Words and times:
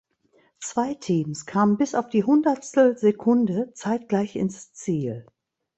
Zwei 0.59 0.95
Teams 0.95 1.45
kamen 1.45 1.77
bis 1.77 1.93
auf 1.93 2.09
die 2.09 2.23
Hundertstelsekunde 2.23 3.71
zeitgleich 3.75 4.35
ins 4.35 4.73
Ziel. 4.73 5.27